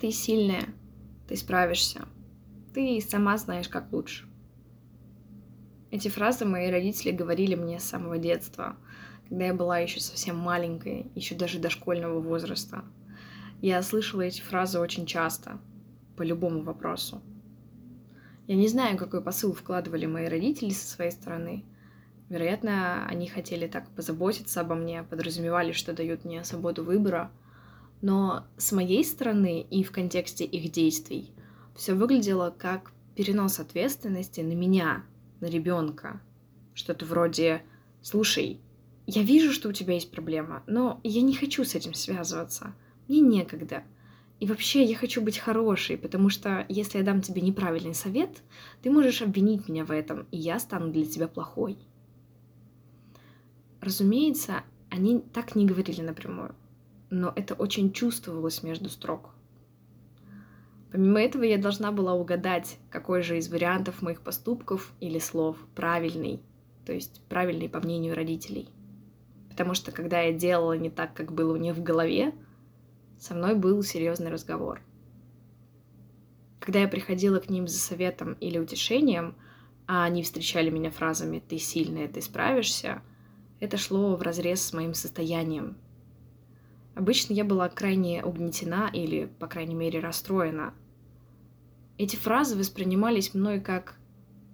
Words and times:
Ты 0.00 0.10
сильная, 0.10 0.66
ты 1.26 1.36
справишься, 1.36 2.06
ты 2.74 3.00
сама 3.00 3.38
знаешь, 3.38 3.68
как 3.68 3.92
лучше. 3.92 4.28
Эти 5.90 6.08
фразы 6.08 6.44
мои 6.44 6.70
родители 6.70 7.12
говорили 7.12 7.54
мне 7.54 7.80
с 7.80 7.84
самого 7.84 8.18
детства, 8.18 8.76
когда 9.28 9.46
я 9.46 9.54
была 9.54 9.78
еще 9.78 10.00
совсем 10.00 10.36
маленькой, 10.36 11.10
еще 11.14 11.34
даже 11.34 11.58
дошкольного 11.58 12.20
возраста. 12.20 12.84
Я 13.62 13.80
слышала 13.82 14.20
эти 14.20 14.42
фразы 14.42 14.78
очень 14.78 15.06
часто, 15.06 15.58
по 16.16 16.22
любому 16.22 16.62
вопросу. 16.62 17.22
Я 18.46 18.56
не 18.56 18.68
знаю, 18.68 18.96
какой 18.96 19.22
посыл 19.22 19.52
вкладывали 19.52 20.06
мои 20.06 20.26
родители 20.26 20.70
со 20.70 20.86
своей 20.86 21.10
стороны. 21.10 21.64
Вероятно, 22.28 23.06
они 23.06 23.28
хотели 23.28 23.66
так 23.66 23.88
позаботиться 23.90 24.60
обо 24.60 24.74
мне, 24.74 25.02
подразумевали, 25.02 25.72
что 25.72 25.92
дают 25.92 26.24
мне 26.24 26.44
свободу 26.44 26.84
выбора. 26.84 27.30
Но 28.02 28.46
с 28.56 28.72
моей 28.72 29.04
стороны 29.04 29.62
и 29.62 29.82
в 29.82 29.90
контексте 29.90 30.44
их 30.44 30.70
действий 30.70 31.32
все 31.74 31.94
выглядело 31.94 32.54
как 32.56 32.92
перенос 33.14 33.58
ответственности 33.58 34.40
на 34.40 34.52
меня, 34.52 35.04
на 35.40 35.46
ребенка. 35.46 36.20
Что-то 36.74 37.06
вроде 37.06 37.62
«Слушай, 38.02 38.60
я 39.06 39.22
вижу, 39.22 39.52
что 39.52 39.68
у 39.68 39.72
тебя 39.72 39.94
есть 39.94 40.10
проблема, 40.10 40.62
но 40.66 41.00
я 41.02 41.22
не 41.22 41.34
хочу 41.34 41.64
с 41.64 41.74
этим 41.74 41.94
связываться. 41.94 42.74
Мне 43.08 43.20
некогда. 43.20 43.84
И 44.38 44.46
вообще 44.46 44.84
я 44.84 44.96
хочу 44.96 45.22
быть 45.22 45.38
хорошей, 45.38 45.96
потому 45.96 46.28
что 46.28 46.66
если 46.68 46.98
я 46.98 47.04
дам 47.04 47.22
тебе 47.22 47.40
неправильный 47.40 47.94
совет, 47.94 48.42
ты 48.82 48.90
можешь 48.90 49.22
обвинить 49.22 49.68
меня 49.68 49.84
в 49.84 49.90
этом, 49.90 50.26
и 50.30 50.36
я 50.36 50.58
стану 50.58 50.92
для 50.92 51.06
тебя 51.06 51.28
плохой». 51.28 51.78
Разумеется, 53.80 54.64
они 54.90 55.20
так 55.20 55.54
не 55.54 55.64
говорили 55.64 56.00
напрямую, 56.00 56.54
но 57.10 57.32
это 57.34 57.54
очень 57.54 57.92
чувствовалось 57.92 58.62
между 58.62 58.88
строк. 58.88 59.30
Помимо 60.90 61.20
этого, 61.20 61.42
я 61.42 61.58
должна 61.58 61.92
была 61.92 62.14
угадать, 62.14 62.78
какой 62.90 63.22
же 63.22 63.38
из 63.38 63.48
вариантов 63.48 64.02
моих 64.02 64.22
поступков 64.22 64.92
или 65.00 65.18
слов 65.18 65.56
правильный, 65.74 66.40
то 66.84 66.92
есть 66.92 67.20
правильный 67.28 67.68
по 67.68 67.80
мнению 67.80 68.14
родителей. 68.14 68.68
Потому 69.50 69.74
что 69.74 69.92
когда 69.92 70.20
я 70.20 70.32
делала 70.32 70.76
не 70.76 70.90
так, 70.90 71.14
как 71.14 71.32
было 71.32 71.54
у 71.54 71.56
них 71.56 71.76
в 71.76 71.82
голове, 71.82 72.32
со 73.18 73.34
мной 73.34 73.54
был 73.54 73.82
серьезный 73.82 74.30
разговор. 74.30 74.80
Когда 76.60 76.80
я 76.80 76.88
приходила 76.88 77.38
к 77.40 77.48
ним 77.48 77.68
за 77.68 77.78
советом 77.78 78.34
или 78.34 78.58
утешением, 78.58 79.34
а 79.86 80.04
они 80.04 80.22
встречали 80.22 80.70
меня 80.70 80.90
фразами 80.90 81.42
«ты 81.46 81.58
сильная, 81.58 82.08
ты 82.08 82.20
справишься», 82.20 83.02
это 83.60 83.76
шло 83.76 84.16
в 84.16 84.22
разрез 84.22 84.62
с 84.62 84.72
моим 84.72 84.92
состоянием. 84.92 85.76
Обычно 86.96 87.34
я 87.34 87.44
была 87.44 87.68
крайне 87.68 88.24
угнетена 88.24 88.88
или, 88.90 89.26
по 89.38 89.46
крайней 89.48 89.74
мере, 89.74 90.00
расстроена. 90.00 90.72
Эти 91.98 92.16
фразы 92.16 92.56
воспринимались 92.56 93.34
мной 93.34 93.60
как 93.60 93.96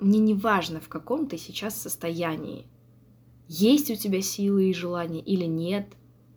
«мне 0.00 0.18
не 0.18 0.34
важно, 0.34 0.78
в 0.78 0.88
каком 0.90 1.28
ты 1.28 1.38
сейчас 1.38 1.80
состоянии. 1.80 2.66
Есть 3.48 3.90
у 3.90 3.96
тебя 3.96 4.20
силы 4.20 4.68
и 4.68 4.74
желания 4.74 5.20
или 5.20 5.46
нет, 5.46 5.88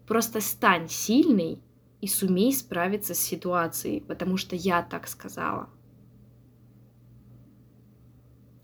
просто 0.07 0.39
стань 0.39 0.87
сильной 0.87 1.59
и 1.99 2.07
сумей 2.07 2.53
справиться 2.53 3.13
с 3.13 3.19
ситуацией, 3.19 3.99
потому 3.99 4.37
что 4.37 4.55
я 4.55 4.81
так 4.81 5.05
сказала». 5.05 5.69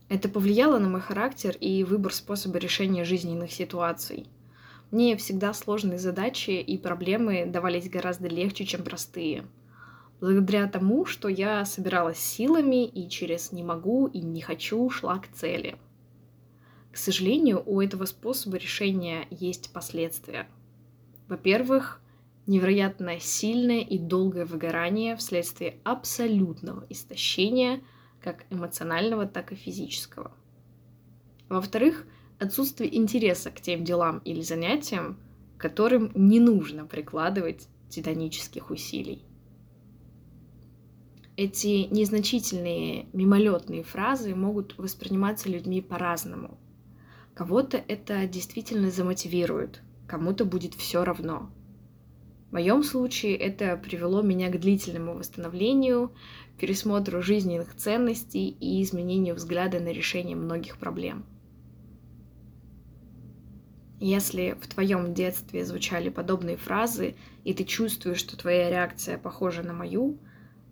Это 0.08 0.30
повлияло 0.30 0.80
на 0.80 0.88
мой 0.88 1.02
характер 1.02 1.58
и 1.59 1.83
выбор 1.83 2.14
способа 2.14 2.59
решения 2.59 3.03
жизненных 3.03 3.52
ситуаций. 3.52 4.27
Мне 4.91 5.17
всегда 5.17 5.53
сложные 5.53 6.00
задачи 6.00 6.52
и 6.52 6.78
проблемы 6.78 7.45
давались 7.45 7.89
гораздо 7.89 8.28
легче, 8.28 8.66
чем 8.66 8.83
простые. 8.83 9.45
Благодаря 10.22 10.67
тому, 10.67 11.05
что 11.05 11.27
я 11.27 11.66
собиралась 11.66 12.19
силами 12.19 12.86
и 12.86 13.09
через 13.09 13.52
«не 13.52 13.64
могу» 13.64 14.08
и 14.08 14.19
«не 14.19 14.42
хочу» 14.42 14.89
шла 14.89 15.19
к 15.19 15.27
цели. 15.33 15.75
К 16.92 16.97
сожалению, 16.97 17.61
у 17.65 17.82
этого 17.82 18.05
способа 18.05 18.58
решения 18.58 19.27
есть 19.30 19.73
последствия. 19.73 20.48
Во-первых, 21.27 22.02
невероятно 22.48 23.20
сильное 23.20 23.82
и 23.82 23.98
долгое 23.98 24.45
выгорание 24.45 25.15
вследствие 25.17 25.80
абсолютного 25.83 26.86
истощения– 26.89 27.82
как 28.26 28.45
эмоционального, 28.49 29.27
так 29.27 29.52
и 29.52 29.55
физического. 29.55 30.32
Во-вторых, 31.48 32.08
отсутствие 32.39 32.95
интереса 32.95 33.51
к 33.51 33.61
тем 33.61 33.83
делам 33.83 34.19
или 34.19 34.41
занятиям, 34.41 35.17
которым 35.57 36.11
не 36.15 36.39
нужно 36.39 36.85
прикладывать 36.85 37.67
титанических 37.89 38.71
усилий. 38.71 39.23
Эти 41.37 41.87
незначительные 41.93 43.07
мимолетные 43.11 43.83
фразы 43.83 44.33
могут 44.35 44.77
восприниматься 44.77 45.49
людьми 45.49 45.81
по-разному. 45.81 46.57
Кого-то 47.33 47.77
это 47.77 48.25
действительно 48.25 48.89
замотивирует, 48.89 49.81
кому-то 50.07 50.45
будет 50.45 50.75
все 50.75 51.03
равно. 51.03 51.49
В 52.49 52.53
моем 52.53 52.83
случае 52.83 53.35
это 53.35 53.75
привело 53.75 54.21
меня 54.21 54.49
к 54.49 54.59
длительному 54.59 55.15
восстановлению, 55.15 56.13
пересмотру 56.57 57.21
жизненных 57.21 57.75
ценностей 57.75 58.47
и 58.47 58.81
изменению 58.81 59.35
взгляда 59.35 59.81
на 59.81 59.89
решение 59.89 60.37
многих 60.37 60.77
проблем. 60.77 61.25
Если 64.00 64.58
в 64.61 64.67
твоем 64.67 65.14
детстве 65.14 65.66
звучали 65.66 66.10
подобные 66.10 66.58
фразы, 66.58 67.16
и 67.44 67.54
ты 67.54 67.64
чувствуешь, 67.64 68.20
что 68.20 68.38
твоя 68.38 68.70
реакция 68.70 69.17
похожа 69.17 69.64
на 69.64 69.73
мою, 69.73 70.17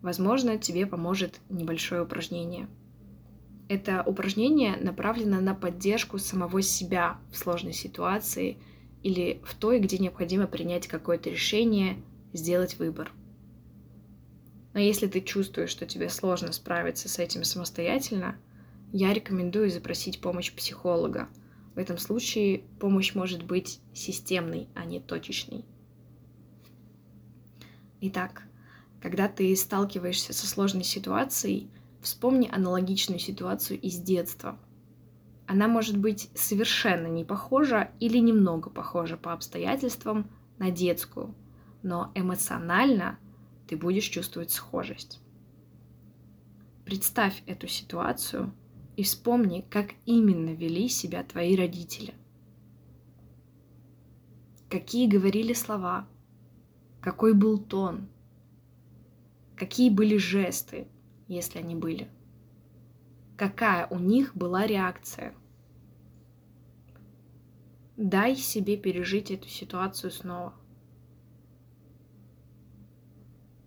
возможно, 0.02 0.58
тебе 0.58 0.86
поможет 0.86 1.40
небольшое 1.50 2.04
упражнение. 2.04 2.68
Это 3.70 4.04
упражнение 4.06 4.76
направлено 4.76 5.40
на 5.40 5.56
поддержку 5.56 6.18
самого 6.18 6.62
себя 6.62 7.18
в 7.32 7.38
сложной 7.38 7.74
ситуации 7.74 8.58
или 9.04 9.42
в 9.46 9.56
той, 9.56 9.80
где 9.80 9.98
необходимо 9.98 10.48
принять 10.48 10.88
какое-то 10.88 11.30
решение, 11.30 11.98
сделать 12.34 12.78
выбор– 12.78 13.12
но 14.74 14.80
если 14.80 15.08
ты 15.08 15.22
чувствуешь, 15.22 15.70
что 15.70 15.86
тебе 15.86 16.10
сложно 16.10 16.52
справиться 16.52 17.08
с 17.08 17.20
этим 17.20 17.44
самостоятельно, 17.44 18.36
я 18.92 19.14
рекомендую 19.14 19.70
запросить 19.70 20.20
помощь 20.20 20.52
психолога. 20.52 21.30
В 21.76 21.80
этом 21.80 21.98
случае 21.98 22.64
помощь 22.80 23.16
может 23.16 23.44
быть 23.44 23.80
системной, 23.94 24.68
а 24.76 24.86
не 24.86 25.00
точечной. 25.00 25.66
Итак, 28.02 28.44
когда 29.02 29.28
ты 29.28 29.56
сталкиваешься 29.56 30.34
со 30.34 30.46
сложной 30.46 30.84
ситуацией, 30.84 31.70
вспомни 32.02 32.50
аналогичную 32.52 33.20
ситуацию 33.20 33.80
из 33.80 33.98
детства. 33.98 34.60
Она 35.48 35.68
может 35.68 35.98
быть 35.98 36.30
совершенно 36.36 37.08
не 37.08 37.26
похожа 37.26 37.92
или 38.00 38.18
немного 38.18 38.70
похожа 38.70 39.18
по 39.18 39.34
обстоятельствам 39.34 40.30
на 40.58 40.70
детскую, 40.70 41.34
но 41.82 42.12
эмоционально 42.14 43.18
ты 43.68 43.76
будешь 43.76 44.06
чувствовать 44.06 44.52
схожесть. 44.52 45.20
Представь 46.86 47.42
эту 47.46 47.68
ситуацию 47.68 48.54
и 48.96 49.04
вспомни, 49.04 49.66
как 49.70 49.94
именно 50.06 50.54
вели 50.54 50.88
себя 50.88 51.24
твои 51.24 51.56
родители. 51.56 52.14
Какие 54.70 55.08
говорили 55.08 55.54
слова, 55.54 56.08
какой 57.02 57.34
был 57.34 57.58
тон, 57.58 58.08
какие 59.56 59.90
были 59.90 60.18
жесты, 60.18 60.88
если 61.28 61.60
они 61.60 61.76
были, 61.76 62.10
какая 63.38 63.88
у 63.88 64.00
них 64.00 64.36
была 64.36 64.66
реакция. 64.66 65.36
Дай 67.98 68.36
себе 68.36 68.76
пережить 68.76 69.30
эту 69.30 69.48
ситуацию 69.48 70.12
снова. 70.12 70.54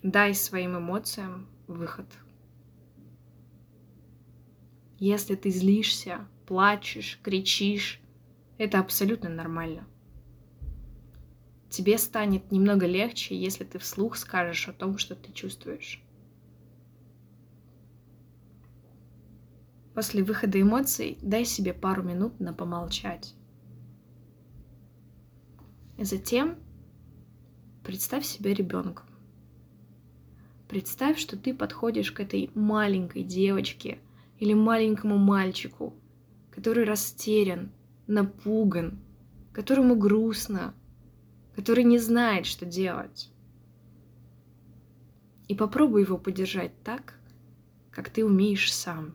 Дай 0.03 0.35
своим 0.35 0.77
эмоциям 0.79 1.47
выход. 1.69 2.07
Если 4.99 5.35
ты 5.35 5.51
злишься, 5.51 6.27
плачешь, 6.47 7.21
кричишь, 7.23 8.01
это 8.57 8.79
абсолютно 8.79 9.29
нормально. 9.29 9.87
Тебе 11.69 11.99
станет 11.99 12.51
немного 12.51 12.87
легче, 12.87 13.39
если 13.39 13.65
ты 13.65 13.79
вслух 13.79 14.17
скажешь 14.17 14.69
о 14.69 14.73
том, 14.73 14.97
что 14.97 15.15
ты 15.15 15.33
чувствуешь. 15.33 16.03
После 19.95 20.23
выхода 20.23 20.61
эмоций 20.61 21.19
дай 21.21 21.45
себе 21.45 21.75
пару 21.75 22.03
минут 22.03 22.39
на 22.41 22.53
помолчать. 22.55 23.35
И 25.99 26.05
затем 26.05 26.57
представь 27.83 28.25
себя 28.25 28.55
ребенком. 28.55 29.07
Представь, 30.69 31.19
что 31.19 31.39
ты 31.39 31.55
подходишь 31.55 32.13
к 32.13 32.21
этой 32.21 32.51
маленькой 32.55 33.23
девочке 33.23 33.99
или 34.39 34.55
маленькому 34.55 35.17
мальчику, 35.17 35.95
который 36.51 36.85
растерян, 36.85 37.71
напуган, 38.07 38.99
которому 39.53 39.97
грустно, 39.97 40.75
который 41.55 41.85
не 41.85 41.99
знает, 41.99 42.47
что 42.47 42.67
делать. 42.67 43.31
И 45.49 45.55
попробуй 45.55 46.03
его 46.03 46.19
поддержать 46.19 46.73
так, 46.83 47.19
как 47.91 48.11
ты 48.11 48.25
умеешь 48.25 48.73
сам. 48.73 49.15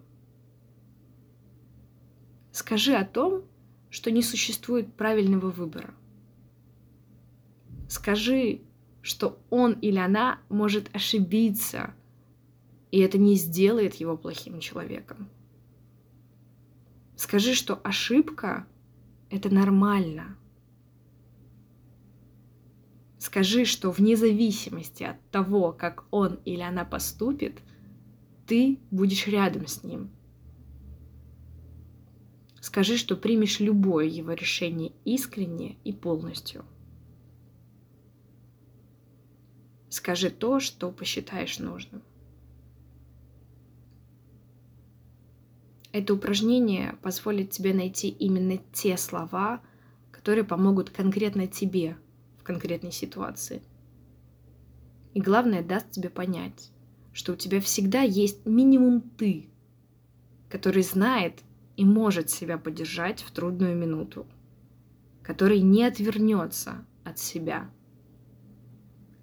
Скажи 2.51 2.95
о 2.95 3.05
том, 3.05 3.43
что 3.89 4.09
не 4.11 4.23
существует 4.23 4.93
правильного 4.95 5.51
выбора. 5.51 5.93
Скажи, 7.89 8.61
что 9.01 9.39
он 9.49 9.73
или 9.73 9.97
она 9.97 10.39
может 10.49 10.93
ошибиться, 10.95 11.93
и 12.91 12.99
это 12.99 13.17
не 13.17 13.35
сделает 13.35 13.95
его 13.95 14.17
плохим 14.17 14.59
человеком. 14.59 15.29
Скажи, 17.15 17.53
что 17.53 17.75
ошибка— 17.83 18.67
это 19.29 19.49
нормально. 19.49 20.37
Скажи, 23.17 23.65
что 23.65 23.91
вне 23.91 24.17
зависимости 24.17 25.03
от 25.03 25.21
того, 25.29 25.71
как 25.71 26.05
он 26.11 26.39
или 26.43 26.61
она 26.61 26.83
поступит, 26.83 27.61
ты 28.47 28.79
будешь 28.89 29.27
рядом 29.27 29.67
с 29.67 29.83
ним. 29.83 30.09
Скажи, 32.59 32.97
что 32.97 33.15
примешь 33.15 33.59
любое 33.59 34.05
его 34.05 34.33
решение 34.33 34.91
искренне 35.05 35.77
и 35.83 35.93
полностью. 35.93 36.65
Скажи 39.89 40.29
то, 40.29 40.59
что 40.59 40.91
посчитаешь 40.91 41.59
нужным. 41.59 42.01
Это 45.93 46.13
упражнение 46.13 46.95
позволит 47.01 47.51
тебе 47.51 47.73
найти 47.73 48.07
именно 48.07 48.57
те 48.71 48.95
слова, 48.95 49.61
которые 50.11 50.45
помогут 50.45 50.89
конкретно 50.89 51.47
тебе 51.47 51.97
в 52.39 52.43
конкретной 52.43 52.93
ситуации. 52.93 53.61
И 55.13 55.19
главное, 55.19 55.61
даст 55.61 55.91
тебе 55.91 56.09
понять, 56.09 56.71
что 57.11 57.33
у 57.33 57.35
тебя 57.35 57.59
всегда 57.59 58.01
есть 58.01 58.45
минимум 58.45 59.01
ты, 59.01 59.49
который 60.49 60.83
знает 60.83 61.41
и 61.75 61.83
может 61.83 62.29
себя 62.29 62.57
поддержать 62.57 63.21
в 63.21 63.31
трудную 63.31 63.75
минуту, 63.75 64.25
который 65.21 65.59
не 65.59 65.83
отвернется 65.83 66.85
от 67.03 67.19
себя, 67.19 67.69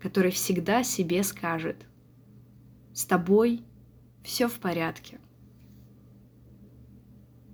который 0.00 0.32
всегда 0.32 0.82
себе 0.82 1.22
скажет, 1.22 1.86
с 2.92 3.06
тобой 3.06 3.62
все 4.22 4.48
в 4.48 4.58
порядке– 4.58 5.18